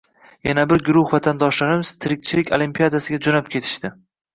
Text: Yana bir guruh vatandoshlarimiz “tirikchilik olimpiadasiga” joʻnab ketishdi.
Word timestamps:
Yana 0.47 0.65
bir 0.71 0.81
guruh 0.87 1.11
vatandoshlarimiz 1.17 1.95
“tirikchilik 2.03 2.53
olimpiadasiga” 2.61 3.25
joʻnab 3.31 3.57
ketishdi. 3.59 3.99